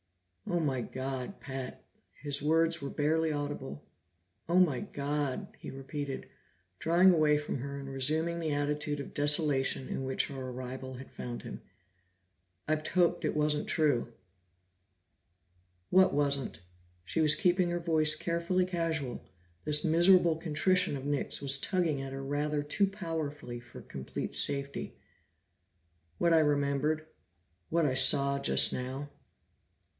[0.47, 1.85] "Oh my God, Pat!"
[2.23, 3.85] His words were barely audible.
[4.49, 6.27] "Oh my God!" he repeated,
[6.79, 11.11] drawing away from her and resuming the attitude of desolation in which her arrival had
[11.11, 11.61] found him.
[12.67, 14.11] "I've hoped it wasn't true!"
[15.91, 16.61] "What wasn't?"
[17.05, 19.23] She was keeping her voice carefully casual;
[19.65, 24.97] this miserable contrition of Nick's was tugging at her rather too powerfully for complete safety.
[26.17, 27.05] "What I remembered.
[27.69, 29.09] What I saw just now."